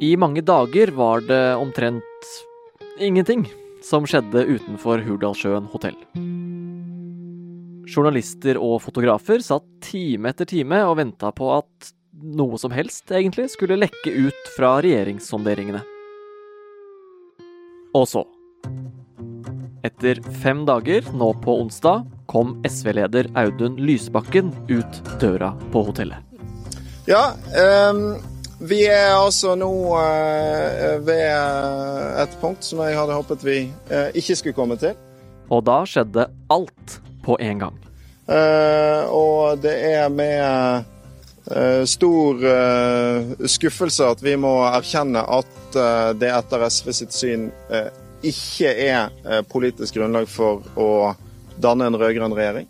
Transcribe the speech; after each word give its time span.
I 0.00 0.16
mange 0.16 0.44
dager 0.46 0.90
var 0.94 1.20
det 1.26 1.56
omtrent 1.58 2.28
ingenting 3.02 3.48
som 3.82 4.04
skjedde 4.06 4.44
utenfor 4.46 5.02
Hurdalssjøen 5.02 5.66
hotell. 5.72 5.96
Journalister 7.88 8.60
og 8.62 8.76
fotografer 8.84 9.42
satt 9.42 9.66
time 9.82 10.30
etter 10.30 10.46
time 10.46 10.84
og 10.86 11.00
venta 11.00 11.32
på 11.34 11.50
at 11.56 11.90
noe 12.18 12.58
som 12.62 12.70
helst, 12.74 13.10
egentlig, 13.10 13.48
skulle 13.50 13.78
lekke 13.80 14.14
ut 14.28 14.54
fra 14.54 14.76
regjeringssonderingene. 14.86 15.82
Og 17.98 18.06
så 18.10 18.26
Etter 19.86 20.18
fem 20.42 20.64
dager, 20.66 21.06
nå 21.14 21.32
på 21.42 21.54
onsdag, 21.62 22.02
kom 22.30 22.56
SV-leder 22.66 23.30
Audun 23.38 23.78
Lysbakken 23.78 24.50
ut 24.68 24.98
døra 25.22 25.52
på 25.72 25.84
hotellet. 25.86 26.18
Ja, 27.06 27.30
um, 27.94 28.18
vi 28.58 28.80
er 28.90 29.14
altså 29.16 29.54
nå 29.58 29.70
uh, 29.94 30.94
ved 31.06 32.22
et 32.22 32.38
punkt 32.40 32.66
som 32.66 32.82
jeg 32.82 32.96
hadde 32.98 33.18
håpet 33.18 33.44
vi 33.46 33.58
uh, 33.92 34.08
ikke 34.18 34.38
skulle 34.38 34.56
komme 34.56 34.78
til. 34.80 34.96
Og 35.48 35.62
da 35.64 35.80
skjedde 35.88 36.26
alt 36.52 36.98
på 37.24 37.38
en 37.40 37.62
gang. 37.64 37.78
Uh, 38.28 39.08
og 39.14 39.62
det 39.64 39.76
er 39.94 40.08
med 40.12 40.94
stor 41.88 42.42
skuffelse 43.48 44.04
at 44.04 44.20
vi 44.20 44.34
må 44.36 44.50
erkjenne 44.68 45.22
at 45.32 45.78
det 46.20 46.28
etter 46.28 46.64
SV 46.68 46.90
sitt 46.92 47.14
syn 47.16 47.46
ikke 48.26 48.72
er 48.72 49.12
eh, 49.24 49.42
politisk 49.46 49.98
grunnlag 49.98 50.28
for 50.30 50.64
å 50.78 51.14
danne 51.60 51.88
en 51.88 51.98
rød-grønn 51.98 52.34
regjering. 52.34 52.68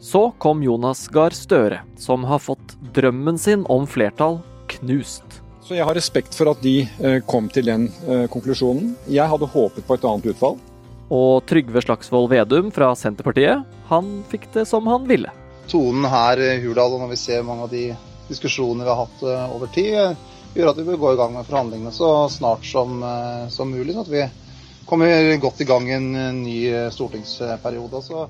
Så 0.00 0.30
kom 0.38 0.62
Jonas 0.62 1.08
Gahr 1.10 1.34
Støre, 1.34 1.82
som 1.98 2.26
har 2.28 2.38
fått 2.42 2.76
drømmen 2.94 3.38
sin 3.38 3.64
om 3.66 3.86
flertall 3.90 4.38
knust. 4.78 5.40
Så 5.64 5.76
jeg 5.76 5.84
har 5.84 5.96
respekt 5.96 6.36
for 6.38 6.50
at 6.52 6.62
de 6.64 6.80
eh, 6.86 7.18
kom 7.28 7.50
til 7.52 7.68
den 7.68 7.88
eh, 8.08 8.24
konklusjonen. 8.32 8.94
Jeg 9.10 9.28
hadde 9.28 9.50
håpet 9.52 9.86
på 9.86 9.98
et 9.98 10.08
annet 10.08 10.30
utfall. 10.32 10.56
Og 11.12 11.44
Trygve 11.48 11.82
Slagsvold 11.84 12.30
Vedum 12.32 12.72
fra 12.72 12.90
Senterpartiet, 12.96 13.64
han 13.88 14.10
fikk 14.28 14.50
det 14.56 14.66
som 14.68 14.88
han 14.88 15.06
ville. 15.08 15.32
Tonen 15.68 16.08
her 16.08 16.40
i 16.40 16.50
Hurdal, 16.62 16.96
og 16.96 17.04
når 17.04 17.12
vi 17.12 17.20
ser 17.20 17.46
mange 17.46 17.68
av 17.68 17.72
de 17.72 17.86
diskusjonene 18.28 18.84
vi 18.84 18.92
har 18.92 19.06
hatt 19.06 19.22
over 19.54 19.70
tid, 19.72 20.18
gjør 20.56 20.70
at 20.72 20.80
vi 20.80 20.84
bør 20.88 21.00
gå 21.00 21.14
i 21.14 21.18
gang 21.20 21.32
med 21.36 21.48
forhandlingene 21.48 21.92
så 21.96 22.10
snart 22.32 22.64
som, 22.68 23.00
som 23.52 23.72
mulig. 23.72 23.94
sånn 23.96 24.04
at 24.04 24.12
vi 24.12 24.26
kommer 24.88 25.36
godt 25.36 25.60
i 25.60 25.68
gang 25.68 25.88
i 25.88 25.96
en 25.96 26.12
ny 26.42 26.58
eh, 26.72 26.90
stortingsperiode. 26.92 28.00
Så, 28.02 28.24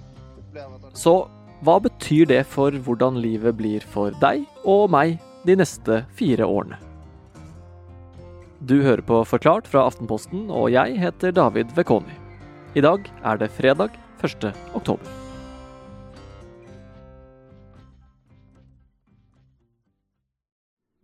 så 0.99 1.15
hva 1.63 1.79
betyr 1.83 2.29
det 2.31 2.43
for 2.51 2.75
hvordan 2.75 3.19
livet 3.23 3.57
blir 3.59 3.85
for 3.95 4.15
deg 4.23 4.45
og 4.67 4.89
meg 4.95 5.19
de 5.49 5.57
neste 5.57 6.03
fire 6.17 6.45
årene? 6.45 6.77
Du 8.59 8.81
hører 8.83 9.05
på 9.07 9.23
Forklart 9.25 9.69
fra 9.71 9.87
Aftenposten, 9.89 10.49
og 10.51 10.69
jeg 10.75 10.99
heter 11.01 11.33
David 11.33 11.71
Vekoni. 11.77 12.17
I 12.77 12.83
dag 12.85 13.07
er 13.25 13.39
det 13.41 13.49
fredag 13.55 13.95
1. 14.21 14.51
oktober. 14.77 15.09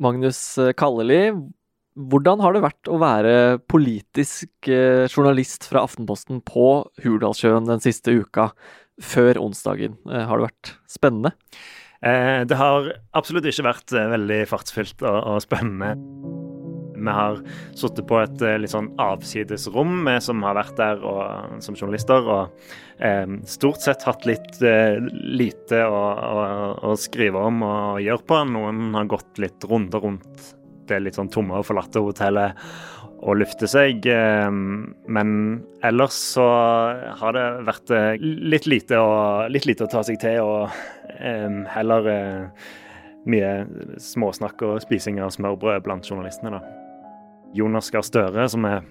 Magnus 0.02 0.40
Kalleli, 0.76 1.30
hvordan 1.94 2.42
har 2.42 2.56
det 2.56 2.64
vært 2.66 2.90
å 2.90 2.98
være 3.00 3.34
politisk 3.70 4.68
eh, 4.68 5.06
journalist 5.06 5.68
fra 5.70 5.86
Aftenposten 5.86 6.42
på 6.44 6.66
Hurdalssjøen 7.04 7.70
den 7.70 7.80
siste 7.80 8.12
uka, 8.18 8.50
før 9.00 9.38
onsdagen? 9.46 9.94
Eh, 10.10 10.26
har 10.26 10.42
det 10.42 10.50
vært 10.50 10.74
spennende? 10.90 11.32
Eh, 12.04 12.44
det 12.44 12.56
har 12.60 12.90
absolutt 13.16 13.48
ikke 13.48 13.68
vært 13.70 13.94
veldig 13.94 14.44
fartsfylt 14.50 15.04
og, 15.06 15.18
og 15.34 15.44
spennende. 15.44 15.94
Vi 17.04 17.12
har 17.12 17.40
sittet 17.76 18.06
på 18.08 18.16
et 18.22 18.42
litt 18.62 18.72
sånn 18.72 18.90
avsides 19.02 19.66
rom, 19.74 20.06
vi 20.06 20.14
som 20.24 20.40
har 20.46 20.56
vært 20.56 20.76
der 20.78 21.02
og, 21.04 21.58
som 21.64 21.76
journalister. 21.76 22.24
Og 22.24 23.02
eh, 23.04 23.38
stort 23.50 23.84
sett 23.84 24.06
hatt 24.08 24.24
litt 24.28 24.60
eh, 24.64 25.00
lite 25.12 25.84
å, 25.84 26.02
å, 26.14 26.44
å, 26.92 26.94
skrive 27.00 27.44
om 27.50 27.64
og 27.66 28.02
gjøre 28.04 28.28
på. 28.28 28.42
Noen 28.52 28.92
har 28.96 29.10
gått 29.10 29.42
litt 29.42 29.68
runder 29.68 30.04
rundt 30.04 30.52
det 30.88 31.00
litt 31.00 31.16
sånn 31.16 31.32
tomme 31.32 31.56
og 31.56 31.64
forlatte 31.64 32.02
hotellet 32.04 32.60
og 33.24 33.40
lufte 33.40 33.68
seg. 33.70 34.04
Ehm, 34.10 34.94
men 35.08 35.34
ellers 35.84 36.16
så 36.36 36.46
har 37.20 37.36
det 37.36 37.46
vært 37.68 37.92
eh, 37.96 38.12
litt 38.20 38.68
lite 38.70 39.00
å, 39.00 39.12
litt 39.52 39.68
lite 39.68 39.86
å 39.86 39.90
ta 39.90 40.04
seg 40.06 40.20
til, 40.22 40.44
og 40.44 41.14
ehm, 41.18 41.64
heller 41.72 42.10
eh, 42.12 42.70
mye 43.30 43.52
småsnakk 44.02 44.64
og 44.68 44.80
spising 44.84 45.22
av 45.24 45.32
smørbrød 45.34 45.86
blant 45.86 46.10
journalistene, 46.10 46.58
da. 46.58 46.83
Jonas 47.54 47.90
Gahr 47.94 48.02
Støre, 48.02 48.48
som 48.50 48.64
er 48.66 48.82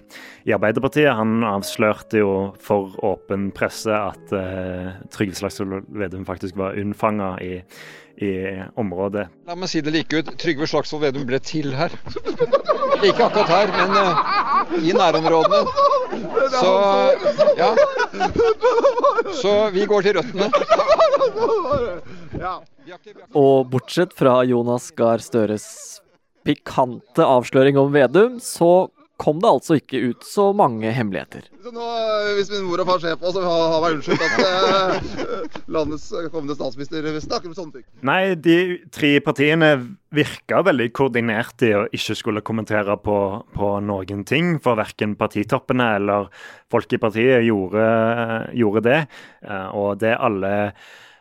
i 0.48 0.54
Arbeiderpartiet, 0.56 1.10
han 1.12 1.44
avslørte 1.44 2.22
jo 2.22 2.30
for 2.62 2.94
åpen 3.04 3.50
presse 3.56 3.92
at 3.92 4.32
uh, 4.32 4.94
Trygve 5.12 5.36
Slagsvold 5.36 5.90
Vedum 5.92 6.24
faktisk 6.28 6.56
var 6.56 6.78
unnfanga 6.80 7.34
i, 7.44 7.58
i, 8.24 8.32
området. 8.80 9.26
La 9.48 9.56
meg 9.58 9.68
si 9.72 9.82
det 9.84 9.92
like 9.94 10.16
ut. 10.16 10.32
Trygve 10.40 10.68
Slagsvold 10.70 11.04
Vedum 11.04 11.26
ble 11.28 11.40
til 11.44 11.74
her. 11.76 11.92
Ikke 13.04 13.26
akkurat 13.26 13.52
her, 13.52 13.72
men 13.74 13.90
uh, 14.00 14.78
i 14.80 14.94
nærområdene. 14.96 15.60
Så 16.54 16.72
ja. 17.58 17.72
Så 19.42 19.52
vi 19.74 19.84
går 19.90 20.06
til 20.06 20.20
røttene. 20.20 20.48
Og 23.36 23.68
bortsett 23.72 24.16
fra 24.16 24.38
Jonas 24.48 24.90
Gahr 24.96 25.22
Støres 25.24 25.66
pikante 26.44 27.24
avsløring 27.24 27.78
om 27.80 27.94
Vedum, 27.94 28.38
så 28.42 28.88
kom 29.20 29.38
det 29.40 29.48
altså 29.50 29.76
ikke 29.78 30.00
ut 30.10 30.24
så 30.26 30.48
mange 30.56 30.90
hemmeligheter. 30.92 31.46
Så 31.62 31.70
nå, 31.72 31.84
hvis 32.34 32.50
min 32.50 32.64
mor 32.66 32.82
og 32.82 32.88
far 32.88 33.02
ser 33.02 33.18
på, 33.20 33.30
så 33.32 33.44
har 33.46 33.76
meg 33.84 33.98
unnskyldt 33.98 34.24
at 34.26 34.40
eh, 34.42 35.60
landets 35.70 36.08
kommende 36.32 36.56
statsminister 36.58 37.06
snakker 37.22 37.52
om 37.52 37.56
sånne 37.56 37.78
ting. 37.78 37.84
Nei, 38.06 38.34
de 38.34 38.56
tre 38.94 39.12
partiene 39.24 39.70
virka 40.14 40.64
veldig 40.66 40.90
koordinert 40.94 41.62
i 41.66 41.72
å 41.78 41.86
ikke 41.94 42.18
skulle 42.18 42.44
kommentere 42.46 42.98
på, 43.02 43.18
på 43.54 43.70
noen 43.86 44.26
ting. 44.28 44.58
For 44.64 44.78
verken 44.78 45.14
partitoppene 45.18 45.94
eller 46.00 46.28
folk 46.72 46.92
i 46.92 47.00
partiet 47.02 47.46
gjorde, 47.46 47.86
gjorde 48.58 48.84
det. 48.88 49.00
Eh, 49.46 49.68
og 49.78 50.02
det 50.02 50.16
alle 50.18 50.54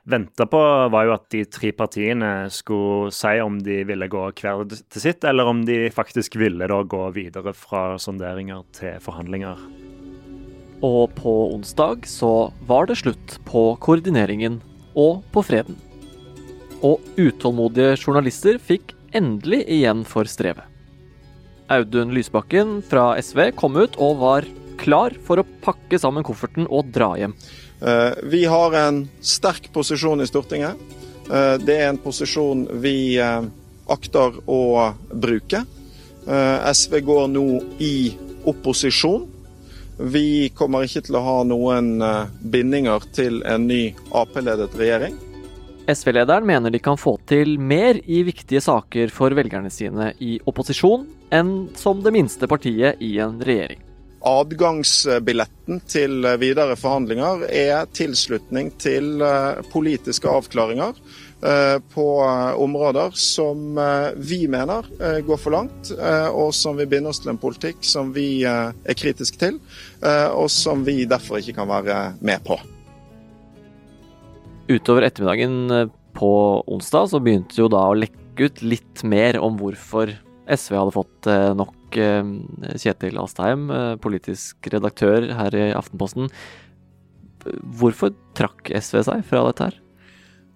venta 0.04 0.46
på, 0.46 0.60
var 0.92 1.08
jo 1.08 1.14
at 1.16 1.30
de 1.32 1.44
tre 1.48 1.72
partiene 1.76 2.32
skulle 2.52 3.12
si 3.16 3.38
om 3.44 3.60
de 3.64 3.82
ville 3.88 4.10
gå 4.12 4.26
hver 4.42 4.66
til 4.68 5.02
sitt, 5.02 5.24
eller 5.24 5.48
om 5.48 5.64
de 5.68 5.88
faktisk 5.94 6.36
ville 6.40 6.68
da 6.70 6.82
gå 6.84 7.06
videre 7.16 7.56
fra 7.56 7.94
sonderinger 8.02 8.66
til 8.76 9.00
forhandlinger. 9.04 9.64
Og 10.84 11.14
på 11.16 11.34
onsdag 11.54 12.08
så 12.12 12.52
var 12.68 12.90
det 12.90 13.00
slutt 13.00 13.38
på 13.48 13.72
koordineringen 13.84 14.60
og 15.00 15.24
på 15.32 15.46
freden. 15.48 15.80
Og 16.84 17.00
utålmodige 17.16 17.96
journalister 17.96 18.60
fikk 18.60 18.92
endelig 19.16 19.62
igjen 19.72 20.04
for 20.08 20.28
strevet. 20.28 20.68
Audun 21.72 22.12
Lysbakken 22.12 22.82
fra 22.84 23.14
SV 23.24 23.54
kom 23.56 23.78
ut 23.80 23.96
og 24.04 24.20
var 24.20 24.48
klar 24.82 25.16
for 25.24 25.40
å 25.40 25.48
pakke 25.64 25.96
sammen 26.02 26.26
kofferten 26.28 26.68
og 26.68 26.92
dra 26.92 27.14
hjem. 27.16 27.38
Eh, 27.82 28.14
vi 28.24 28.46
har 28.46 28.74
en 28.74 29.08
sterk 29.22 29.74
posisjon 29.74 30.22
i 30.22 30.28
Stortinget. 30.28 30.76
Eh, 31.32 31.56
det 31.60 31.78
er 31.78 31.90
en 31.90 32.00
posisjon 32.00 32.68
vi 32.84 33.18
eh, 33.20 33.42
akter 33.88 34.40
å 34.50 34.64
bruke. 35.12 35.66
SV 36.24 37.02
går 37.04 37.26
nå 37.34 37.48
i 37.84 38.14
opposisjon. 38.48 39.26
Vi 40.00 40.54
kommer 40.56 40.88
ikke 40.88 41.04
til 41.04 41.18
å 41.20 41.24
ha 41.26 41.36
noen 41.44 42.00
bindinger 42.40 43.04
til 43.12 43.42
en 43.44 43.68
ny 43.68 43.90
Ap-ledet 44.16 44.72
regjering. 44.80 45.20
SV-lederen 45.84 46.48
mener 46.48 46.72
de 46.72 46.80
kan 46.80 46.96
få 46.96 47.18
til 47.28 47.58
mer 47.60 48.00
i 48.08 48.24
viktige 48.24 48.64
saker 48.64 49.12
for 49.12 49.36
velgerne 49.36 49.68
sine 49.68 50.14
i 50.24 50.38
opposisjon 50.48 51.04
enn 51.36 51.54
som 51.76 52.00
det 52.06 52.16
minste 52.16 52.48
partiet 52.48 53.04
i 53.04 53.18
en 53.20 53.36
regjering. 53.44 53.84
Adgangsbilletten 54.24 55.82
til 55.92 56.24
videre 56.40 56.78
forhandlinger 56.80 57.42
er 57.52 57.90
tilslutning 57.92 58.70
til 58.80 59.20
eh, 59.20 59.60
politiske 59.74 60.32
avklaringer 60.32 60.96
eh, 60.96 61.76
på 61.92 62.06
eh, 62.24 62.62
områder 62.64 63.18
som 63.20 63.76
vi 64.16 64.46
mener 64.48 64.88
går 65.28 65.42
for 65.42 65.56
langt, 65.56 65.92
og 66.32 66.54
som 66.56 66.78
vil 66.80 66.88
binde 66.90 67.12
oss 67.12 67.20
til 67.24 67.34
en 67.34 67.42
politikk 67.42 67.84
som 67.88 68.14
vi 68.16 68.46
er 68.48 68.96
kritisk 68.98 69.38
til, 69.42 69.58
og 70.04 70.48
som 70.52 70.84
vi 70.86 71.04
derfor 71.10 71.40
ikke 71.40 71.56
kan 71.58 71.70
være 71.70 71.98
med 72.24 72.44
på. 72.46 72.58
Utover 74.72 75.08
ettermiddagen 75.08 75.90
på 76.16 76.34
onsdag 76.72 77.10
så 77.12 77.22
begynte 77.24 77.60
jo 77.60 77.70
da 77.72 77.86
å 77.90 77.98
lekke 77.98 78.48
ut 78.48 78.64
litt 78.64 79.04
mer 79.08 79.40
om 79.44 79.58
hvorfor 79.60 80.14
SV 80.48 80.80
hadde 80.80 80.96
fått 80.96 81.32
nok 81.60 81.76
Eh, 82.00 82.34
Kjetil 82.80 83.20
Astheim, 83.22 83.70
eh, 83.72 83.94
politisk 84.02 84.70
redaktør 84.74 85.30
her 85.38 85.56
i 85.56 85.72
Aftenposten. 85.76 86.30
Hvorfor 87.78 88.14
trakk 88.38 88.72
SV 88.72 89.04
seg 89.04 89.26
fra 89.28 89.44
dette 89.50 89.70
her? 89.70 89.80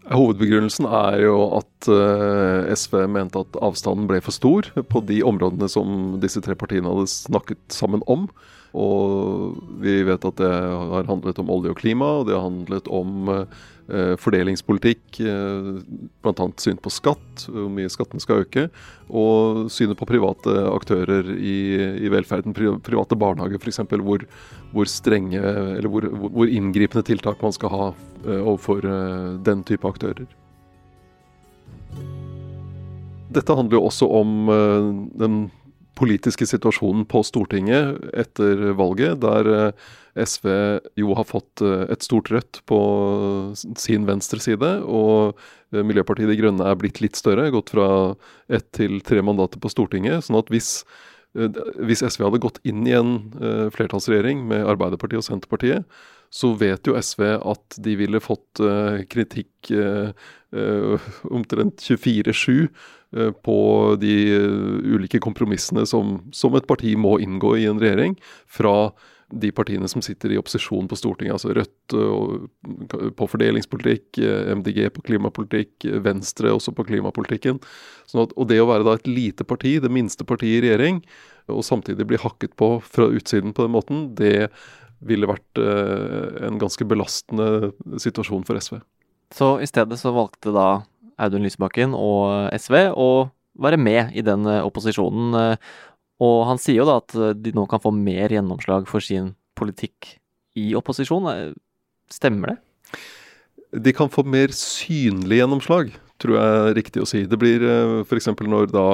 Hovedbegrunnelsen 0.07 0.87
er 0.87 1.17
jo 1.25 1.33
at 1.57 1.87
uh, 1.91 2.69
SV 2.71 3.01
mente 3.11 3.41
at 3.43 3.57
avstanden 3.59 4.07
ble 4.07 4.21
for 4.23 4.31
stor 4.31 4.69
på 4.87 5.01
de 5.03 5.17
områdene 5.27 5.67
som 5.67 6.15
disse 6.23 6.39
tre 6.45 6.55
partiene 6.55 6.87
hadde 6.87 7.09
snakket 7.11 7.59
sammen 7.75 8.05
om. 8.07 8.29
Og 8.75 9.55
vi 9.81 10.01
vet 10.07 10.25
at 10.27 10.39
det 10.41 10.51
har 10.51 11.07
handlet 11.07 11.39
om 11.39 11.49
olje 11.53 11.71
og 11.71 11.79
klima, 11.79 12.09
og 12.19 12.27
det 12.27 12.35
har 12.35 12.43
handlet 12.43 12.89
om 12.91 13.29
eh, 13.31 14.13
fordelingspolitikk, 14.19 15.19
eh, 15.23 15.69
bl.a. 16.25 16.47
syn 16.59 16.79
på 16.83 16.91
skatt, 16.91 17.47
hvor 17.47 17.69
mye 17.73 17.91
skattene 17.91 18.23
skal 18.23 18.43
øke, 18.43 18.67
og 19.07 19.67
synet 19.73 19.99
på 19.99 20.09
private 20.09 20.55
aktører 20.73 21.31
i, 21.37 21.57
i 22.03 22.11
velferden, 22.11 22.55
private 22.55 23.19
barnehager 23.19 23.61
f.eks., 23.61 23.81
hvor, 23.87 24.25
hvor 24.73 24.91
strenge 24.91 25.39
eller 25.41 25.87
hvor, 25.91 26.09
hvor, 26.27 26.47
inngripende 26.47 27.05
tiltak 27.07 27.41
man 27.43 27.55
skal 27.55 27.73
ha 27.73 27.85
eh, 28.25 28.41
overfor 28.41 28.83
uh, 28.83 29.37
den 29.43 29.63
type 29.67 29.87
aktører. 29.87 30.27
Dette 33.33 33.55
handler 33.55 33.77
jo 33.77 33.87
også 33.87 34.07
om 34.19 34.51
uh, 34.51 34.91
den 35.19 35.47
politiske 35.97 36.45
situasjonen 36.47 37.05
på 37.09 37.23
Stortinget 37.25 37.97
etter 38.17 38.71
valget, 38.77 39.19
der 39.23 39.49
eh, 39.53 39.87
SV 40.17 40.49
jo 40.99 41.15
har 41.17 41.27
fått 41.29 41.63
eh, 41.65 41.85
et 41.93 42.05
stort 42.05 42.31
rødt 42.33 42.61
på 42.69 42.79
sin 43.57 44.07
venstre 44.09 44.39
side, 44.43 44.71
og 44.85 45.37
eh, 45.73 45.81
Miljøpartiet 45.81 46.29
De 46.31 46.37
Grønne 46.39 46.69
er 46.69 46.79
blitt 46.79 47.01
litt 47.03 47.19
større, 47.19 47.49
gått 47.53 47.73
fra 47.73 47.89
ett 48.49 48.69
til 48.77 48.99
tre 49.05 49.23
mandater 49.25 49.61
på 49.61 49.71
Stortinget. 49.73 50.27
sånn 50.27 50.39
at 50.39 50.51
hvis, 50.53 50.81
hvis 51.33 52.05
SV 52.05 52.27
hadde 52.29 52.43
gått 52.45 52.61
inn 52.67 52.85
i 52.87 52.95
en 52.97 53.17
flertallsregjering 53.73 54.45
med 54.49 54.65
Arbeiderpartiet 54.69 55.21
og 55.21 55.27
Senterpartiet, 55.27 55.99
så 56.33 56.51
vet 56.59 56.87
jo 56.87 56.97
SV 56.99 57.23
at 57.37 57.77
de 57.83 57.95
ville 57.99 58.19
fått 58.23 58.61
kritikk 59.11 59.71
omtrent 61.31 61.83
24-7 61.83 62.67
Eh, 63.15 63.31
på 63.31 63.95
de 63.99 64.35
eh, 64.35 64.95
ulike 64.95 65.19
kompromissene 65.23 65.85
som, 65.87 66.17
som, 66.35 66.55
et 66.59 66.67
parti 66.67 66.91
må 66.99 67.17
inngå 67.23 67.53
i 67.55 67.67
en 67.69 67.79
regjering, 67.79 68.17
fra 68.51 68.91
de 69.31 69.51
partiene 69.51 69.87
som 69.91 70.03
sitter 70.03 70.31
i 70.31 70.39
opposisjon 70.39 70.87
på 70.87 70.95
Stortinget, 70.99 71.37
altså 71.37 71.53
Rødt 71.55 71.95
eh, 71.95 73.07
på 73.15 73.29
fordelingspolitikk, 73.31 74.19
MDG 74.59 74.89
på 74.95 75.05
klimapolitikk, 75.07 75.87
Venstre 76.03 76.51
også 76.51 76.75
på 76.75 76.87
klimapolitikken. 76.89 77.61
Sånn 78.11 78.25
at, 78.25 78.35
og 78.35 78.51
det 78.51 78.59
å 78.63 78.67
være 78.67 78.87
da 78.87 78.97
et 78.99 79.07
lite 79.07 79.47
parti, 79.47 79.77
det 79.83 79.91
minste 79.93 80.27
partiet 80.27 80.59
i 80.59 80.65
regjering, 80.67 80.99
og 81.47 81.63
samtidig 81.63 82.09
bli 82.09 82.19
hakket 82.19 82.57
på 82.59 82.73
fra 82.83 83.07
utsiden 83.07 83.55
på 83.55 83.63
den 83.63 83.75
måten, 83.77 84.09
det 84.19 84.49
ville 85.05 85.29
vært 85.29 85.59
en 85.59 86.57
ganske 86.61 86.85
belastende 86.89 87.71
situasjon 88.01 88.45
for 88.47 88.57
SV. 88.57 88.79
Så 89.33 89.49
i 89.61 89.67
stedet 89.69 89.99
så 89.99 90.13
valgte 90.15 90.53
da 90.55 90.67
Audun 91.17 91.45
Lysbakken 91.45 91.95
og 91.97 92.53
SV 92.55 92.77
å 92.93 93.09
være 93.57 93.79
med 93.81 94.15
i 94.17 94.23
den 94.25 94.45
eh, 94.49 94.63
opposisjonen. 94.65 95.35
Eh, 95.41 95.75
og 96.23 96.37
han 96.49 96.61
sier 96.61 96.81
jo 96.81 96.87
da 96.89 96.99
at 97.01 97.15
eh, 97.17 97.35
de 97.37 97.53
nå 97.55 97.65
kan 97.69 97.81
få 97.83 97.91
mer 97.95 98.33
gjennomslag 98.33 98.87
for 98.89 99.03
sin 99.03 99.33
politikk 99.57 100.15
i 100.57 100.71
opposisjon. 100.77 101.29
Stemmer 102.13 102.53
det? 102.53 102.57
De 103.83 103.93
kan 103.93 104.09
få 104.13 104.23
mer 104.23 104.53
synlig 104.55 105.41
gjennomslag, 105.41 105.89
tror 106.21 106.37
jeg 106.37 106.57
er 106.57 106.75
riktig 106.77 107.03
å 107.03 107.07
si. 107.09 107.23
Det 107.29 107.37
blir 107.37 107.61
f.eks. 108.07 108.29
når 108.41 108.71
da 108.73 108.87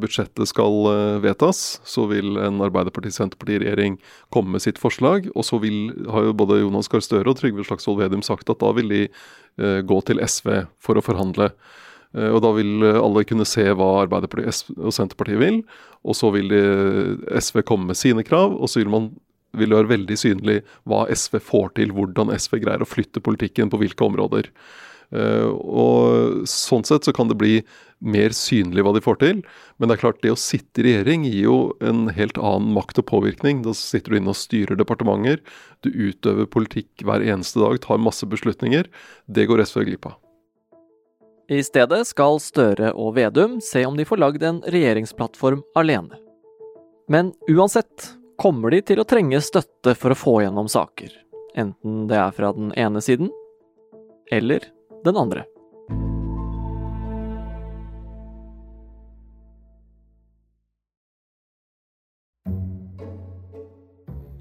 budsjettet 0.00 0.48
skal 0.48 0.88
vedtas, 1.20 1.78
så 1.84 2.06
vil 2.08 2.38
en 2.40 2.62
Arbeiderparti-Senterparti-regjering 2.64 3.98
komme 4.32 4.56
med 4.56 4.64
sitt 4.64 4.80
forslag. 4.80 5.28
Og 5.36 5.44
så 5.44 5.60
vil, 5.60 5.90
har 6.08 6.30
jo 6.30 6.36
både 6.40 6.62
Jonas 6.62 6.88
Gahr 6.88 7.04
Støre 7.04 7.34
og 7.34 7.36
Trygve 7.40 7.66
Slagsvold 7.68 8.00
Vedum 8.00 8.24
sagt 8.24 8.48
at 8.48 8.64
da 8.64 8.72
vil 8.76 8.88
de 8.92 9.02
Eh, 9.54 9.80
gå 9.86 10.00
til 10.02 10.18
SV 10.18 10.64
for 10.82 10.98
å 10.98 11.04
forhandle. 11.04 11.52
Eh, 12.14 12.30
og 12.30 12.40
da 12.42 12.50
vil 12.56 12.82
alle 12.90 13.22
kunne 13.28 13.46
se 13.46 13.62
hva 13.70 13.90
Arbeiderpartiet 14.02 14.72
og 14.80 14.94
Senterpartiet 14.94 15.38
vil. 15.38 15.60
Og 16.04 16.18
så 16.18 16.32
vil 16.34 16.50
SV 17.38 17.62
komme 17.64 17.92
med 17.92 17.98
sine 17.98 18.24
krav, 18.26 18.56
og 18.58 18.68
så 18.68 18.82
vil, 18.82 18.90
man, 18.92 19.12
vil 19.56 19.70
det 19.70 19.78
være 19.78 19.92
veldig 19.94 20.18
synlig 20.20 20.58
hva 20.90 21.04
SV 21.08 21.38
får 21.40 21.76
til. 21.78 21.94
Hvordan 21.96 22.34
SV 22.34 22.58
greier 22.66 22.84
å 22.84 22.88
flytte 22.88 23.22
politikken 23.24 23.70
på 23.72 23.80
hvilke 23.80 24.04
områder. 24.04 24.50
Eh, 25.14 25.48
og 25.48 26.44
Sånn 26.50 26.84
sett 26.86 27.06
så 27.06 27.14
kan 27.14 27.30
det 27.30 27.38
bli 27.38 27.58
mer 28.04 28.34
synlig 28.36 28.84
hva 28.84 28.92
de 28.94 29.02
får 29.04 29.20
til. 29.22 29.42
Men 29.78 29.88
det 29.88 29.96
er 29.96 30.02
klart, 30.02 30.20
det 30.24 30.34
å 30.34 30.40
sitte 30.40 30.82
i 30.82 30.88
regjering 30.88 31.24
gir 31.28 31.46
jo 31.46 31.58
en 31.84 32.08
helt 32.14 32.38
annen 32.40 32.74
makt 32.76 33.00
og 33.00 33.08
påvirkning. 33.12 33.62
Da 33.64 33.74
sitter 33.78 34.12
du 34.12 34.18
inne 34.18 34.34
og 34.34 34.40
styrer 34.40 34.78
departementer. 34.80 35.40
Du 35.86 35.90
utøver 35.92 36.50
politikk 36.50 37.06
hver 37.06 37.24
eneste 37.24 37.62
dag, 37.62 37.78
tar 37.84 38.02
masse 38.02 38.26
beslutninger. 38.28 38.90
Det 39.26 39.48
går 39.50 39.64
SV 39.64 39.86
glipp 39.88 40.10
av. 40.10 40.18
I 41.52 41.60
stedet 41.60 42.06
skal 42.08 42.38
Støre 42.40 42.94
og 42.96 43.18
Vedum 43.18 43.58
se 43.60 43.82
om 43.84 43.98
de 43.98 44.06
får 44.08 44.20
lagd 44.20 44.44
en 44.48 44.62
regjeringsplattform 44.72 45.60
alene. 45.76 46.16
Men 47.12 47.34
uansett 47.52 48.14
kommer 48.40 48.72
de 48.72 48.80
til 48.88 49.02
å 49.02 49.04
trenge 49.08 49.42
støtte 49.44 49.92
for 49.98 50.14
å 50.14 50.18
få 50.18 50.38
gjennom 50.40 50.70
saker. 50.72 51.12
Enten 51.54 52.06
det 52.08 52.16
er 52.16 52.32
fra 52.34 52.54
den 52.56 52.72
ene 52.80 53.02
siden 53.04 53.28
eller 54.32 54.64
den 55.04 55.20
andre. 55.20 55.44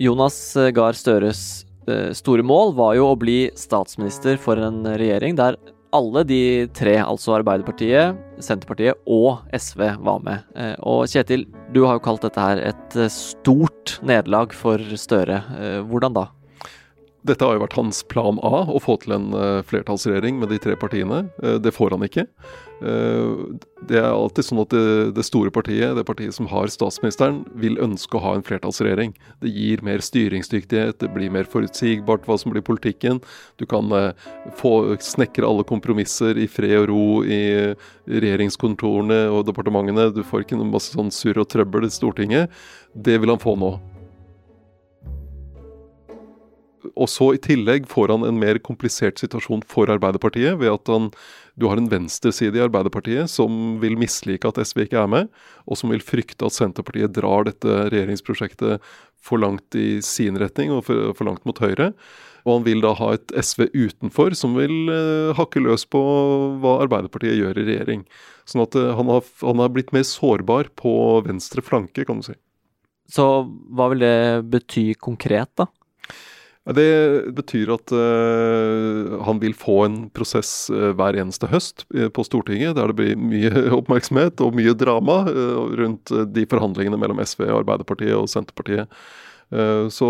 Jonas 0.04 0.36
Gahr 0.76 0.98
Støres 0.98 1.64
eh, 1.88 2.12
store 2.18 2.44
mål 2.44 2.74
var 2.76 2.96
jo 2.98 3.12
å 3.12 3.20
bli 3.20 3.48
statsminister 3.56 4.40
for 4.42 4.60
en 4.60 4.82
regjering 4.84 5.38
der 5.40 5.58
alle 5.94 6.24
de 6.26 6.66
tre, 6.74 6.96
altså 6.98 7.36
Arbeiderpartiet, 7.38 8.18
Senterpartiet 8.42 8.98
og 9.06 9.44
SV, 9.54 9.84
var 10.02 10.24
med. 10.26 10.48
Eh, 10.58 10.74
og 10.82 11.06
Kjetil, 11.12 11.46
du 11.76 11.84
har 11.86 12.00
jo 12.00 12.06
kalt 12.10 12.26
dette 12.26 12.42
her 12.42 12.64
et 12.72 12.98
eh, 12.98 13.12
stort 13.14 14.00
nederlag 14.02 14.56
for 14.58 14.82
Støre. 14.98 15.44
Hvordan 15.88 16.18
da? 16.18 16.28
Dette 17.24 17.48
har 17.48 17.56
jo 17.56 17.64
vært 17.64 17.78
hans 17.78 18.02
plan 18.12 18.40
A, 18.44 18.66
å 18.68 18.82
få 18.84 18.98
til 19.00 19.16
en 19.16 19.30
uh, 19.32 19.64
flertallsregjering 19.64 20.42
med 20.42 20.52
de 20.52 20.60
tre 20.60 20.76
partiene. 20.80 21.24
Uh, 21.40 21.56
det 21.64 21.72
får 21.72 21.96
han 21.96 22.04
ikke. 22.04 22.26
Uh, 22.84 23.56
det 23.88 24.02
er 24.02 24.10
alltid 24.10 24.48
sånn 24.48 24.60
at 24.64 24.76
det, 25.16 25.24
store 25.24 25.52
partiet, 25.56 25.96
det 25.96 26.04
partiet 26.08 26.36
som 26.36 26.50
har 26.52 26.72
statsministeren, 26.72 27.42
vil 27.60 27.80
ønske 27.84 28.20
å 28.20 28.24
ha 28.26 28.34
en 28.36 28.44
flertallsregjering. 28.44 29.16
Det 29.44 29.54
gir 29.56 29.84
mer 29.88 30.04
styringsdyktighet, 30.04 31.00
det 31.00 31.12
blir 31.16 31.32
mer 31.32 31.48
forutsigbart 31.48 32.28
hva 32.28 32.38
som 32.40 32.52
blir 32.52 32.66
politikken. 32.66 33.22
Du 33.60 33.66
kan 33.72 33.92
få 34.60 34.74
snekre 35.04 35.48
alle 35.48 35.68
kompromisser 35.68 36.40
i 36.40 36.50
fred 36.52 36.76
og 36.82 36.90
ro 36.92 37.08
i 37.24 37.42
regjeringskontorene 38.08 39.26
og 39.32 39.48
departementene. 39.52 40.10
Du 40.16 40.24
får 40.28 40.44
ikke 40.44 40.60
noe 40.60 40.72
masse 40.76 40.96
sånn 40.96 41.12
surr 41.12 41.44
og 41.44 41.52
trøbbel 41.52 41.88
i 41.88 41.92
Stortinget. 41.92 42.64
Det 42.96 43.20
vil 43.20 43.36
han 43.36 43.44
få 43.44 43.56
nå 43.60 43.76
og 46.94 47.10
så 47.12 47.30
i 47.36 47.42
tillegg 47.42 47.88
får 47.92 48.12
han 48.14 48.26
en 48.28 48.40
mer 48.42 48.60
komplisert 48.64 49.22
situasjon 49.22 49.64
for 49.70 49.92
Arbeiderpartiet 49.92 50.58
ved 50.62 50.72
at 50.74 50.92
han, 50.92 51.10
du 51.60 51.68
har 51.70 51.80
en 51.80 51.90
venstreside 51.92 52.60
i 52.60 52.64
Arbeiderpartiet 52.66 53.32
som 53.32 53.78
vil 53.84 53.98
mislike 54.00 54.50
at 54.50 54.60
SV 54.60 54.86
ikke 54.86 55.02
er 55.04 55.10
med, 55.12 55.32
og 55.70 55.80
som 55.80 55.94
vil 55.94 56.04
frykte 56.04 56.48
at 56.48 56.56
Senterpartiet 56.56 57.16
drar 57.16 57.48
dette 57.48 57.80
regjeringsprosjektet 57.94 58.84
for 59.24 59.40
langt 59.40 59.78
i 59.80 60.02
sin 60.04 60.38
retning 60.40 60.74
og 60.76 60.86
for, 60.90 61.12
for 61.18 61.30
langt 61.30 61.46
mot 61.48 61.60
høyre. 61.64 61.94
Og 62.44 62.58
han 62.58 62.66
vil 62.66 62.82
da 62.84 62.92
ha 63.00 63.14
et 63.16 63.32
SV 63.40 63.70
utenfor 63.72 64.36
som 64.36 64.58
vil 64.60 64.92
eh, 64.92 65.32
hakke 65.38 65.62
løs 65.64 65.86
på 65.88 66.02
hva 66.60 66.82
Arbeiderpartiet 66.84 67.40
gjør 67.40 67.62
i 67.62 67.68
regjering. 67.70 68.02
Sånn 68.50 68.66
at 68.66 68.76
eh, 68.76 68.92
han, 68.98 69.12
har, 69.12 69.24
han 69.46 69.64
har 69.64 69.72
blitt 69.72 69.94
mer 69.96 70.04
sårbar 70.08 70.74
på 70.80 70.92
venstre 71.24 71.64
flanke, 71.64 72.04
kan 72.04 72.20
du 72.20 72.28
si. 72.28 72.36
Så 73.14 73.24
hva 73.72 73.90
vil 73.94 74.04
det 74.04 74.44
bety 74.52 74.90
konkret, 75.00 75.52
da? 75.60 75.70
Det 76.64 77.34
betyr 77.36 77.74
at 77.76 77.92
uh, 77.92 79.18
han 79.28 79.42
vil 79.42 79.56
få 79.58 79.82
en 79.84 79.98
prosess 80.16 80.70
uh, 80.72 80.94
hver 80.96 81.18
eneste 81.20 81.50
høst 81.52 81.84
uh, 81.92 82.08
på 82.08 82.24
Stortinget, 82.24 82.78
der 82.78 82.88
det 82.88 82.96
blir 83.02 83.20
mye 83.20 83.52
oppmerksomhet 83.80 84.40
og 84.40 84.56
mye 84.56 84.72
drama 84.72 85.26
rundt 85.76 86.14
de 86.32 86.48
forhandlingene 86.48 87.00
mellom 87.00 87.20
SV, 87.20 87.50
Arbeiderpartiet 87.52 88.16
og 88.16 88.32
Senterpartiet. 88.32 88.88
Så 89.94 90.08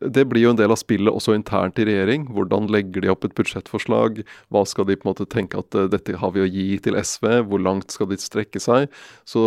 det 0.00 0.22
blir 0.30 0.46
jo 0.46 0.52
en 0.54 0.56
del 0.56 0.72
av 0.72 0.78
spillet 0.80 1.12
også 1.12 1.34
internt 1.36 1.76
i 1.82 1.84
regjering. 1.84 2.22
Hvordan 2.32 2.70
legger 2.72 3.04
de 3.04 3.10
opp 3.12 3.26
et 3.26 3.34
budsjettforslag? 3.36 4.22
Hva 4.54 4.62
skal 4.70 4.86
de 4.88 4.96
på 4.96 5.04
en 5.04 5.10
måte 5.10 5.26
tenke 5.28 5.60
at 5.60 5.76
dette 5.92 6.16
har 6.16 6.32
vi 6.32 6.40
å 6.40 6.48
gi 6.48 6.78
til 6.80 6.96
SV? 6.96 7.26
Hvor 7.50 7.60
langt 7.60 7.92
skal 7.92 8.08
de 8.08 8.16
strekke 8.22 8.62
seg? 8.62 8.86
Så 9.28 9.42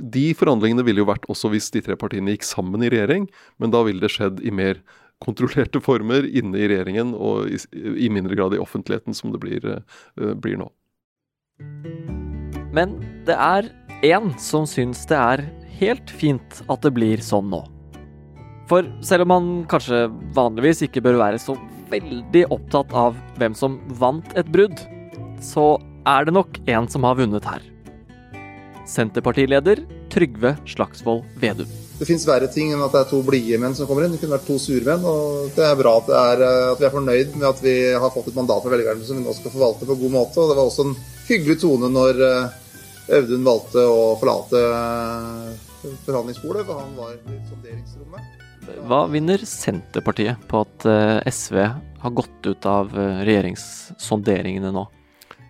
de 0.00 0.30
forhandlingene 0.38 0.86
ville 0.86 1.04
jo 1.04 1.10
vært 1.10 1.28
også 1.28 1.52
hvis 1.52 1.68
de 1.74 1.84
tre 1.84 1.98
partiene 2.00 2.32
gikk 2.32 2.48
sammen 2.48 2.86
i 2.86 2.92
regjering, 2.94 3.28
men 3.60 3.74
da 3.74 3.84
ville 3.84 4.00
det 4.00 4.14
skjedd 4.14 4.40
i 4.40 4.54
mer 4.54 4.80
kontrollerte 5.24 5.80
former 5.80 6.26
inne 6.28 6.58
i 6.60 6.68
regjeringen 6.68 7.14
og 7.14 7.48
i, 7.48 7.60
i 8.06 8.10
mindre 8.12 8.36
grad 8.36 8.56
i 8.56 8.60
offentligheten, 8.62 9.16
som 9.16 9.32
det 9.32 9.40
blir, 9.42 9.64
uh, 9.64 10.32
blir 10.34 10.58
nå. 10.60 10.68
Men 12.76 12.98
det 13.28 13.36
er 13.40 13.70
én 14.04 14.32
som 14.40 14.66
syns 14.68 15.06
det 15.08 15.16
er 15.16 15.46
helt 15.80 16.12
fint 16.12 16.60
at 16.68 16.84
det 16.84 16.92
blir 16.96 17.22
sånn 17.24 17.48
nå. 17.52 17.62
For 18.66 18.86
selv 19.04 19.26
om 19.26 19.30
man 19.30 19.48
kanskje 19.70 20.06
vanligvis 20.36 20.82
ikke 20.88 21.04
bør 21.06 21.20
være 21.22 21.40
så 21.40 21.54
veldig 21.92 22.48
opptatt 22.54 22.92
av 22.98 23.16
hvem 23.38 23.54
som 23.54 23.78
vant 24.00 24.36
et 24.38 24.48
brudd, 24.52 24.76
så 25.40 25.76
er 26.08 26.26
det 26.26 26.34
nok 26.34 26.60
en 26.66 26.90
som 26.90 27.06
har 27.06 27.18
vunnet 27.18 27.46
her. 27.46 27.62
Senterpartileder 28.86 29.82
Trygve 30.12 30.56
Slagsvold 30.66 31.24
Vedum. 31.42 31.85
Det 31.96 32.04
fins 32.04 32.26
verre 32.28 32.48
ting 32.52 32.74
enn 32.74 32.82
at 32.84 32.92
det 32.92 33.00
er 33.00 33.08
to 33.08 33.22
blide 33.24 33.56
menn 33.60 33.74
som 33.76 33.88
kommer 33.88 34.04
inn. 34.04 34.12
Det 34.12 34.20
kunne 34.20 34.36
vært 34.36 34.48
to 34.50 34.58
sure 34.60 34.84
menn. 34.84 35.04
og 35.08 35.52
Det 35.56 35.64
er 35.64 35.78
bra 35.78 35.94
at, 36.02 36.10
er, 36.12 36.42
eh, 36.44 36.72
at 36.74 36.80
vi 36.82 36.88
er 36.88 36.92
fornøyd 36.92 37.36
med 37.38 37.46
at 37.48 37.62
vi 37.64 37.76
har 37.96 38.12
fått 38.12 38.28
et 38.30 38.36
mandat 38.36 38.64
fra 38.64 38.72
velgerne 38.74 39.06
som 39.06 39.16
vi 39.16 39.24
nå 39.24 39.36
skal 39.36 39.54
forvalte 39.54 39.88
på 39.88 39.96
god 40.02 40.12
måte. 40.12 40.42
og 40.42 40.50
Det 40.50 40.58
var 40.58 40.68
også 40.68 40.86
en 40.90 40.96
hyggelig 41.30 41.60
tone 41.64 41.90
når 41.92 42.20
eh, 42.26 42.58
Audun 43.16 43.46
valgte 43.46 43.86
å 43.86 44.02
forlate 44.20 44.60
eh, 44.60 45.94
forhandlingsbordet, 46.04 46.66
for 46.68 46.82
han 46.82 46.92
var 46.98 47.14
i 47.16 47.40
sonderingsrommet. 47.48 48.32
Hva 48.90 49.04
vinner 49.08 49.44
Senterpartiet 49.46 50.42
på 50.50 50.64
at 50.64 50.86
SV 51.30 51.60
har 52.02 52.14
gått 52.18 52.48
ut 52.50 52.66
av 52.66 52.90
regjeringssonderingene 52.96 54.72
nå? 54.74 54.82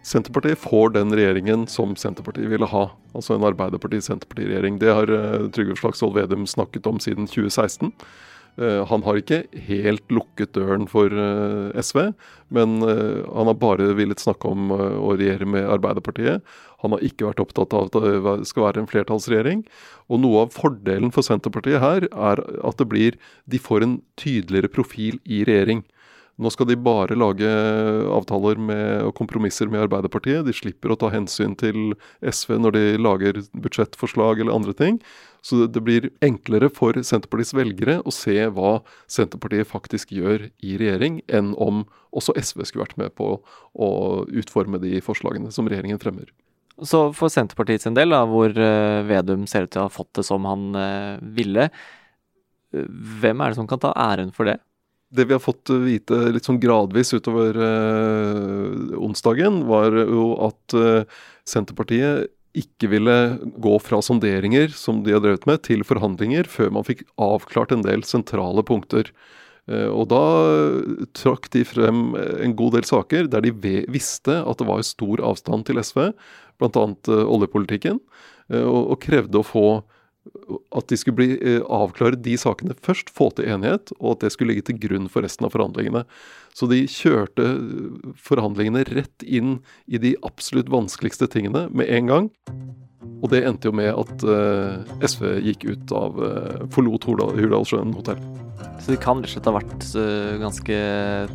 Senterpartiet 0.07 0.59
får 0.63 0.93
den 0.95 1.11
regjeringen 1.19 1.65
som 1.67 1.97
Senterpartiet 1.99 2.47
ville 2.53 2.69
ha. 2.71 2.85
Altså 3.17 3.35
en 3.35 3.47
Arbeiderparti-Senterparti-regjering. 3.49 4.79
Det 4.79 4.93
har 4.95 5.11
uh, 5.11 5.49
Trygve 5.51 5.75
Slagsvold 5.81 6.15
Vedum 6.15 6.47
snakket 6.47 6.87
om 6.87 7.01
siden 7.03 7.27
2016. 7.27 7.91
Uh, 8.57 8.85
han 8.87 9.03
har 9.03 9.19
ikke 9.19 9.41
helt 9.67 10.07
lukket 10.15 10.55
døren 10.55 10.87
for 10.89 11.11
uh, 11.11 11.75
SV, 11.75 12.13
men 12.55 12.79
han 12.87 13.51
har 13.51 13.59
bare 13.59 13.91
villet 13.99 14.23
snakke 14.23 14.47
om 14.47 14.71
å 14.71 15.17
regjere 15.19 15.49
med 15.57 15.67
Arbeiderpartiet. 15.75 16.47
Han 16.85 16.95
har 16.95 17.03
ikke 17.03 17.27
vært 17.27 17.43
opptatt 17.43 17.75
av 17.75 17.89
at 17.89 17.99
det 17.99 18.47
skal 18.47 18.69
være 18.69 18.85
en 18.85 18.91
flertallsregjering. 18.93 19.67
Og 20.07 20.23
noe 20.23 20.47
av 20.47 20.55
fordelen 20.55 21.11
for 21.11 21.27
Senterpartiet 21.27 21.83
her 21.83 22.07
er 22.07 22.47
at 22.47 22.79
det 22.79 22.87
blir 22.95 23.19
De 23.51 23.59
får 23.59 23.83
en 23.83 23.99
tydeligere 24.15 24.71
profil 24.71 25.19
i 25.27 25.43
regjering. 25.49 25.83
Nå 26.37 26.51
skal 26.53 26.69
de 26.69 26.77
bare 26.77 27.17
lage 27.17 27.49
avtaler 28.13 28.59
med, 28.61 29.07
og 29.07 29.15
kompromisser 29.17 29.71
med 29.73 29.87
Arbeiderpartiet. 29.87 30.45
De 30.45 30.53
slipper 30.53 30.93
å 30.93 30.99
ta 31.01 31.09
hensyn 31.15 31.55
til 31.57 31.95
SV 32.21 32.59
når 32.61 32.77
de 32.77 32.85
lager 33.01 33.41
budsjettforslag 33.57 34.43
eller 34.43 34.53
andre 34.53 34.75
ting. 34.77 34.99
Så 35.41 35.65
det 35.71 35.81
blir 35.87 36.11
enklere 36.25 36.69
for 36.75 36.99
Senterpartiets 37.01 37.55
velgere 37.57 38.01
å 38.05 38.13
se 38.13 38.37
hva 38.53 38.81
Senterpartiet 39.09 39.71
faktisk 39.71 40.13
gjør 40.13 40.51
i 40.61 40.77
regjering, 40.77 41.23
enn 41.33 41.55
om 41.57 41.87
også 42.17 42.37
SV 42.37 42.67
skulle 42.67 42.85
vært 42.85 43.01
med 43.01 43.17
på 43.17 43.39
å 43.73 43.91
utforme 44.27 44.81
de 44.83 44.99
forslagene 45.05 45.53
som 45.55 45.71
regjeringen 45.71 46.03
fremmer. 46.03 46.29
Så 46.85 47.07
for 47.17 47.33
Senterpartiet 47.33 47.87
sin 47.87 47.97
del, 47.97 48.13
da, 48.13 48.27
hvor 48.29 48.53
eh, 48.53 49.03
Vedum 49.09 49.47
ser 49.49 49.65
ut 49.65 49.73
til 49.73 49.81
å 49.81 49.87
ha 49.87 49.93
fått 49.93 50.13
det 50.19 50.27
som 50.29 50.45
han 50.45 50.69
eh, 50.77 51.15
ville, 51.39 51.71
eh, 52.77 52.91
hvem 53.23 53.41
er 53.41 53.53
det 53.53 53.61
som 53.63 53.69
kan 53.71 53.81
ta 53.81 53.95
æren 53.97 54.35
for 54.37 54.51
det? 54.51 54.59
Det 55.15 55.27
vi 55.29 55.37
har 55.37 55.43
fått 55.43 55.71
vite 55.85 56.19
litt 56.35 56.49
sånn 56.49 56.61
gradvis 56.63 57.15
utover 57.15 57.57
eh, 57.63 58.97
onsdagen, 58.99 59.63
var 59.69 59.95
jo 59.95 60.33
at 60.49 60.77
eh, 60.77 61.21
Senterpartiet 61.47 62.33
ikke 62.57 62.89
ville 62.89 63.17
gå 63.61 63.75
fra 63.85 64.01
sonderinger 64.03 64.73
som 64.75 65.03
de 65.05 65.13
har 65.15 65.23
drevet 65.23 65.47
med, 65.49 65.63
til 65.67 65.85
forhandlinger 65.87 66.49
før 66.49 66.73
man 66.75 66.87
fikk 66.89 67.05
avklart 67.21 67.75
en 67.75 67.85
del 67.85 68.05
sentrale 68.09 68.65
punkter. 68.67 69.13
Eh, 69.71 69.89
og 69.91 70.09
da 70.13 70.23
trakk 71.17 71.51
de 71.55 71.65
frem 71.67 72.15
en 72.17 72.57
god 72.59 72.79
del 72.79 72.87
saker 72.89 73.31
der 73.33 73.45
de 73.47 73.53
visste 73.93 74.41
at 74.43 74.63
det 74.63 74.69
var 74.69 74.87
stor 74.87 75.23
avstand 75.33 75.67
til 75.69 75.83
SV, 75.83 76.11
bl.a. 76.61 76.87
Eh, 76.87 77.27
oljepolitikken, 77.37 78.01
eh, 78.53 78.63
og, 78.63 78.95
og 78.95 79.01
krevde 79.05 79.43
å 79.43 79.47
få 79.47 79.69
at 80.77 80.89
de 80.89 80.97
skulle 80.97 81.17
bli, 81.17 81.31
eh, 81.41 81.63
avklare 81.63 82.19
de 82.23 82.37
sakene 82.39 82.77
først, 82.83 83.11
få 83.11 83.31
til 83.35 83.49
enighet, 83.51 83.93
og 84.01 84.17
at 84.17 84.27
det 84.27 84.33
skulle 84.33 84.55
ligge 84.55 84.67
til 84.69 84.79
grunn 84.79 85.09
for 85.09 85.23
resten 85.23 85.47
av 85.47 85.55
forhandlingene. 85.55 86.05
Så 86.57 86.69
de 86.71 86.87
kjørte 86.89 87.47
forhandlingene 88.17 88.87
rett 88.89 89.27
inn 89.27 89.61
i 89.87 89.99
de 89.99 90.15
absolutt 90.25 90.71
vanskeligste 90.73 91.29
tingene 91.29 91.67
med 91.71 91.91
en 91.93 92.07
gang. 92.07 92.31
Og 93.27 93.33
det 93.35 93.43
endte 93.43 93.67
jo 93.67 93.75
med 93.75 93.91
at 93.91 94.23
uh, 94.23 94.99
SV 95.03 95.41
gikk 95.49 95.65
ut 95.67 95.93
av 95.99 96.19
uh, 96.23 96.67
Forlot 96.71 97.09
Hurdalssjøen 97.11 97.91
hotell. 97.99 98.21
Så 98.79 98.93
de 98.93 98.99
kan 99.03 99.19
rett 99.19 99.27
og 99.27 99.33
slett 99.33 99.49
ha 99.51 99.55
vært 99.57 99.87
uh, 99.99 100.37
ganske 100.39 100.77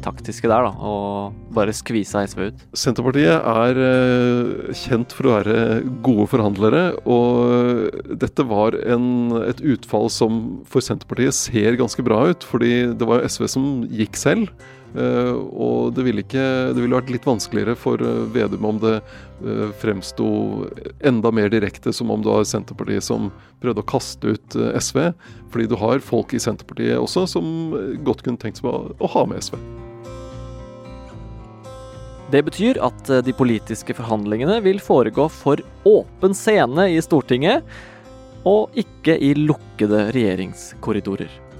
taktiske 0.05 0.47
der, 0.47 0.69
da, 0.69 0.71
og 0.87 1.35
bare 1.51 1.75
skvisa 1.75 2.23
SV 2.31 2.45
ut? 2.47 2.63
Senterpartiet 2.79 3.43
er 3.43 3.81
kjent 4.85 5.11
for 5.17 5.27
å 5.27 5.35
være 5.41 5.57
gode 6.05 6.29
forhandlere, 6.31 6.83
og 7.03 8.15
dette 8.23 8.47
var 8.47 8.79
en, 8.85 9.09
et 9.43 9.59
utfall 9.75 10.07
som 10.13 10.61
for 10.63 10.85
Senterpartiet 10.85 11.35
ser 11.35 11.75
ganske 11.81 12.07
bra 12.07 12.23
ut. 12.31 12.47
Fordi 12.47 12.93
det 12.95 13.09
var 13.09 13.19
jo 13.19 13.35
SV 13.35 13.49
som 13.51 13.71
gikk 13.91 14.15
selv. 14.15 14.47
Uh, 14.91 15.37
og 15.55 15.93
det 15.95 16.03
ville, 16.03 16.23
ikke, 16.25 16.45
det 16.75 16.81
ville 16.81 16.97
vært 16.97 17.11
litt 17.13 17.27
vanskeligere 17.27 17.77
for 17.79 18.01
uh, 18.03 18.25
Vedum 18.33 18.65
om 18.67 18.79
det 18.81 18.97
uh, 18.99 19.69
fremsto 19.79 20.25
enda 21.07 21.31
mer 21.31 21.51
direkte 21.53 21.93
som 21.95 22.11
om 22.11 22.23
du 22.23 22.27
har 22.33 22.43
Senterpartiet 22.47 23.05
som 23.05 23.29
prøvde 23.63 23.83
å 23.83 23.87
kaste 23.87 24.35
ut 24.35 24.57
SV. 24.75 25.13
Fordi 25.53 25.69
du 25.71 25.77
har 25.79 26.03
folk 26.03 26.35
i 26.35 26.41
Senterpartiet 26.43 26.99
også 26.99 27.23
som 27.37 27.45
godt 28.03 28.25
kunne 28.25 28.41
tenkt 28.41 28.59
seg 28.59 28.67
å 28.67 29.11
ha 29.15 29.23
med 29.29 29.43
SV. 29.45 29.55
Det 32.31 32.43
betyr 32.47 32.77
at 32.83 33.09
de 33.27 33.33
politiske 33.35 33.95
forhandlingene 33.95 34.61
vil 34.63 34.79
foregå 34.79 35.25
for 35.31 35.59
åpen 35.87 36.35
scene 36.37 36.87
i 36.93 36.99
Stortinget, 37.03 37.67
og 38.47 38.71
ikke 38.79 39.17
i 39.19 39.33
lukkede 39.35 40.07
regjeringskorridorer. 40.15 41.50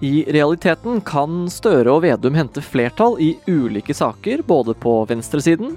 I 0.00 0.24
realiteten 0.32 1.00
kan 1.06 1.44
Støre 1.52 1.92
og 1.94 2.02
Vedum 2.04 2.34
hente 2.34 2.62
flertall 2.64 3.16
i 3.22 3.34
ulike 3.46 3.94
saker, 3.94 4.42
både 4.46 4.74
på 4.74 4.96
venstresiden 5.08 5.76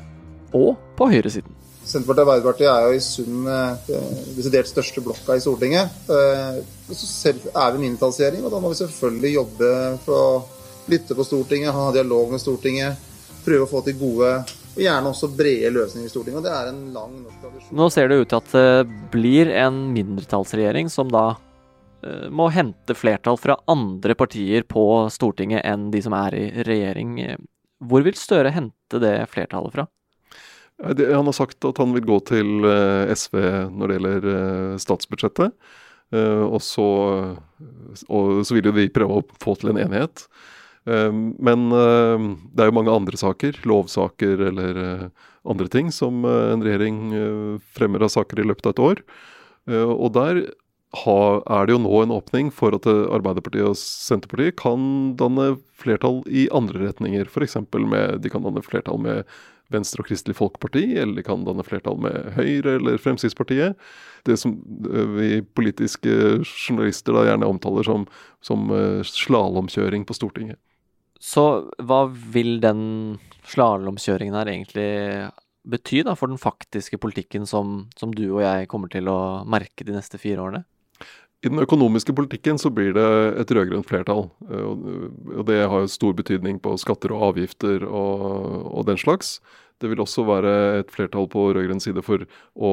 og 0.57 0.75
på 0.97 1.09
høyresiden. 1.11 1.53
Senterpartiet 1.87 2.19
og 2.19 2.33
Arbeiderpartiet 2.33 2.67
er 2.67 2.87
jo 2.87 2.97
i 2.97 3.03
sum 3.03 3.47
eh, 3.47 3.93
desidert 4.35 4.67
største 4.67 5.03
blokka 5.05 5.37
i 5.37 5.43
Stortinget. 5.43 5.93
Eh, 6.11 6.59
så 6.91 7.31
er 7.31 7.75
vi 7.75 7.83
mindretallsregjering, 7.85 8.43
og 8.43 8.51
da 8.51 8.59
må 8.63 8.73
vi 8.73 8.79
selvfølgelig 8.81 9.33
jobbe 9.37 9.71
for 10.03 10.17
å 10.17 10.91
lytte 10.91 11.15
på 11.15 11.27
Stortinget, 11.27 11.75
ha 11.75 11.89
dialog 11.95 12.33
med 12.33 12.43
Stortinget, 12.43 12.99
prøve 13.45 13.67
å 13.67 13.71
få 13.71 13.85
til 13.85 13.99
gode 14.01 14.33
og 14.77 14.83
gjerne 14.83 15.09
også 15.09 15.31
brede 15.33 15.71
løsninger 15.73 16.05
i 16.05 16.11
Stortinget. 16.11 16.37
og 16.37 16.45
Det 16.45 16.53
er 16.53 16.67
en 16.69 16.81
lang 16.93 17.13
norsk 17.23 17.41
tradisjon. 17.41 17.77
Nå 17.79 17.87
ser 17.93 18.11
det 18.11 18.19
ut 18.19 18.29
til 18.29 18.41
at 18.43 18.51
det 18.53 18.97
blir 19.13 19.49
en 19.63 19.79
mindretallsregjering 19.95 20.91
som 20.93 21.09
da 21.13 21.31
må 22.29 22.49
hente 22.53 22.93
flertall 22.93 23.39
fra 23.41 23.55
andre 23.71 24.13
partier 24.15 24.65
på 24.69 24.81
Stortinget 25.11 25.65
enn 25.65 25.87
de 25.91 26.01
som 26.05 26.13
er 26.13 26.35
i 26.37 26.45
regjering. 26.67 27.15
Hvor 27.83 28.05
vil 28.05 28.17
Støre 28.17 28.53
hente 28.53 29.01
det 29.01 29.15
flertallet 29.33 29.73
fra? 29.73 29.87
Han 30.77 31.25
har 31.25 31.33
sagt 31.33 31.65
at 31.65 31.79
han 31.81 31.93
vil 31.95 32.05
gå 32.05 32.19
til 32.29 32.67
eh, 32.69 33.09
SV 33.17 33.37
når 33.73 33.89
det 33.89 33.95
gjelder 33.97 34.27
eh, 34.33 34.75
statsbudsjettet. 34.81 35.57
Og 36.07 36.61
så, 36.63 36.83
og 38.07 38.27
så 38.47 38.55
vil 38.55 38.69
jo 38.69 38.71
de 38.77 38.85
prøve 38.95 39.17
å 39.17 39.23
få 39.43 39.57
til 39.59 39.73
en 39.73 39.79
enighet. 39.81 40.21
Men 40.87 41.65
det 41.67 42.63
er 42.63 42.69
jo 42.69 42.75
mange 42.77 42.93
andre 42.95 43.19
saker, 43.19 43.57
lovsaker 43.67 44.45
eller 44.53 44.79
andre 45.43 45.67
ting, 45.67 45.89
som 45.91 46.23
en 46.23 46.63
regjering 46.63 47.01
fremmer 47.75 48.07
av 48.07 48.13
saker 48.13 48.39
i 48.39 48.47
løpet 48.47 48.69
av 48.69 48.77
et 48.77 48.81
år. 48.85 49.03
Og 49.97 50.07
der 50.15 50.39
ha, 50.95 51.19
er 51.51 51.67
det 51.67 51.75
jo 51.75 51.81
nå 51.83 51.97
en 51.99 52.13
åpning 52.15 52.49
for 52.55 52.75
at 52.77 52.87
Arbeiderpartiet 52.87 53.67
og 53.67 53.75
Senterpartiet 53.79 54.55
kan 54.61 55.13
danne 55.19 55.57
flertall 55.75 56.21
i 56.31 56.47
andre 56.55 56.85
retninger. 56.85 57.27
F.eks. 57.27 57.57
med 57.75 58.21
de 58.23 58.31
kan 58.31 58.45
danne 58.45 58.63
flertall 58.63 59.01
med 59.03 59.27
Venstre 59.73 59.99
og 59.99 60.07
Kristelig 60.07 60.37
Folkeparti, 60.37 60.83
eller 60.95 61.19
de 61.19 61.25
kan 61.27 61.43
danne 61.43 61.65
flertall 61.67 61.99
med 61.99 62.31
Høyre 62.37 62.77
eller 62.77 63.01
Fremskrittspartiet. 63.03 63.75
Det 64.27 64.37
som 64.39 64.55
eh, 64.87 65.09
vi 65.17 65.29
politiske 65.43 66.13
journalister 66.45 67.15
da 67.15 67.25
gjerne 67.27 67.49
omtaler 67.51 67.87
som, 67.87 68.07
som 68.43 68.71
uh, 68.71 69.03
slalåmkjøring 69.03 70.07
på 70.07 70.15
Stortinget. 70.15 70.59
Så 71.19 71.67
hva 71.83 72.05
vil 72.07 72.61
den 72.63 73.17
slalåmkjøringen 73.49 74.37
her 74.37 74.53
egentlig 74.53 74.89
bety 75.67 76.05
da, 76.07 76.15
for 76.15 76.31
den 76.31 76.39
faktiske 76.39 76.99
politikken 77.01 77.47
som, 77.49 77.89
som 77.99 78.13
du 78.15 78.29
og 78.29 78.43
jeg 78.45 78.71
kommer 78.71 78.91
til 78.93 79.09
å 79.11 79.43
merke 79.49 79.83
de 79.83 79.95
neste 79.97 80.19
fire 80.21 80.45
årene? 80.45 80.63
I 81.45 81.51
den 81.51 81.61
økonomiske 81.61 82.15
politikken 82.17 82.57
så 82.57 82.71
blir 82.73 82.95
det 82.97 83.07
et 83.43 83.51
rød-grønt 83.53 83.85
flertall. 83.89 84.27
Eh, 84.49 84.71
og 85.37 85.45
det 85.49 85.61
har 85.69 85.85
jo 85.85 85.91
stor 85.91 86.15
betydning 86.17 86.59
på 86.63 86.77
skatter 86.81 87.13
og 87.13 87.31
avgifter 87.31 87.85
og, 87.85 88.25
og 88.73 88.87
den 88.89 88.97
slags. 88.97 89.37
Det 89.77 89.91
vil 89.91 90.01
også 90.01 90.23
være 90.25 90.53
et 90.81 90.93
flertall 90.93 91.27
på 91.29 91.43
rød-grønn 91.53 91.81
side 91.83 92.01
for 92.05 92.23
å, 92.25 92.71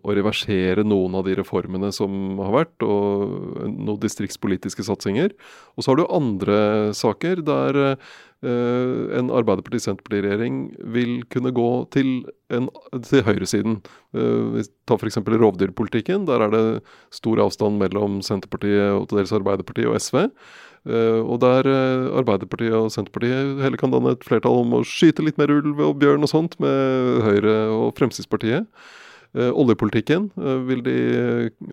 å, 0.00 0.14
reversere 0.16 0.86
noen 0.86 1.18
av 1.18 1.26
de 1.26 1.34
reformene 1.36 1.90
som 1.92 2.38
har 2.40 2.54
vært, 2.54 2.86
og 2.86 3.66
noen 3.68 4.00
distriktspolitiske 4.00 4.86
satsinger. 4.88 5.34
Og 5.76 5.84
så 5.84 5.92
har 5.92 6.00
du 6.00 6.06
andre 6.08 6.58
saker 6.96 7.44
der 7.44 7.80
eh, 7.84 9.12
en 9.20 9.32
Arbeiderparti-Senterparti-regjering 9.36 10.62
vil 10.96 11.18
kunne 11.32 11.52
gå 11.56 11.70
til, 11.92 12.14
en, 12.48 12.70
til 13.04 13.24
høyresiden. 13.28 13.82
Eh, 14.16 14.62
ta 14.88 14.96
f.eks. 14.96 15.20
rovdyrpolitikken. 15.20 16.24
Der 16.30 16.46
er 16.46 16.56
det 16.56 16.64
stor 17.14 17.44
avstand 17.44 17.82
mellom 17.84 18.22
Senterpartiet 18.24 18.96
og 18.96 19.10
til 19.10 19.20
dels 19.20 19.36
Arbeiderpartiet 19.36 19.92
og 19.92 20.00
SV. 20.00 20.24
Eh, 20.86 21.20
og 21.24 21.40
der 21.42 21.66
eh, 21.66 22.06
Arbeiderpartiet 22.20 22.76
og 22.78 22.92
Senterpartiet 22.94 23.58
heller 23.64 23.80
kan 23.80 23.90
danne 23.90 24.14
et 24.14 24.26
flertall 24.26 24.60
om 24.62 24.78
å 24.78 24.84
skyte 24.86 25.24
litt 25.26 25.38
mer 25.40 25.50
ulv 25.50 25.82
og 25.82 25.98
bjørn 26.02 26.22
og 26.22 26.30
sånt 26.30 26.54
med 26.62 27.24
Høyre 27.26 27.56
og 27.74 27.90
Fremskrittspartiet. 27.98 28.68
Eh, 29.36 29.50
oljepolitikken 29.50 30.30
vil 30.68 30.84
de 30.86 30.96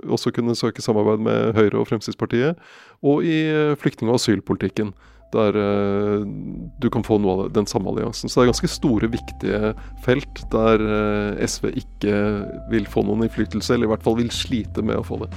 også 0.09 0.33
kunne 0.35 0.57
søke 0.57 0.83
samarbeid 0.83 1.21
med 1.23 1.57
Høyre 1.59 1.83
og 1.83 1.89
Fremskrittspartiet. 1.91 2.61
Og 3.05 3.25
i 3.27 3.39
flyktning- 3.79 4.09
og 4.09 4.17
asylpolitikken, 4.17 4.93
der 5.33 5.55
du 6.77 6.89
kan 6.93 7.01
få 7.01 7.17
noe 7.17 7.47
av 7.47 7.53
den 7.55 7.65
samme 7.65 7.89
alliansen. 7.89 8.29
Så 8.29 8.37
det 8.37 8.43
er 8.43 8.51
ganske 8.51 8.69
store, 8.69 9.09
viktige 9.09 9.73
felt 10.05 10.43
der 10.53 10.85
SV 11.41 11.71
ikke 11.73 12.21
vil 12.69 12.85
få 12.85 13.01
noen 13.07 13.25
innflytelse, 13.25 13.73
eller 13.73 13.89
i 13.89 13.93
hvert 13.95 14.05
fall 14.05 14.19
vil 14.21 14.29
slite 14.29 14.85
med 14.85 15.01
å 15.01 15.07
få 15.07 15.23
det. 15.25 15.31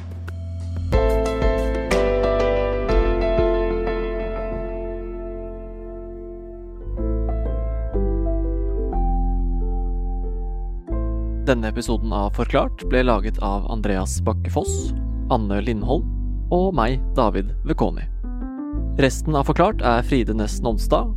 Denne 11.47 11.69
episoden 11.69 12.11
av 12.13 12.33
Forklart 12.35 12.81
ble 12.91 13.05
laget 13.07 13.37
av 13.39 13.69
Andreas 13.71 14.17
Bakke 14.27 14.51
Foss, 14.51 14.91
Anne 15.31 15.61
Lindholm 15.63 16.09
og 16.51 16.73
meg, 16.75 16.99
David 17.15 17.53
Vekoni. 17.63 18.03
Resten 18.99 19.39
av 19.39 19.47
Forklart 19.47 19.85
er 19.87 20.03
Fride 20.03 20.35
Næss 20.35 20.57
Nonstad, 20.67 21.13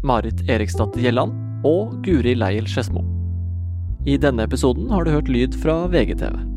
Marit 0.00 0.40
Eriksdatter 0.48 1.04
Gjelland 1.04 1.36
og 1.68 1.92
Guri 2.06 2.32
Leiel 2.38 2.64
Skedsmo. 2.64 3.04
I 4.08 4.16
denne 4.16 4.48
episoden 4.48 4.88
har 4.88 5.04
du 5.04 5.12
hørt 5.12 5.28
lyd 5.28 5.60
fra 5.60 5.82
VGTV. 5.92 6.55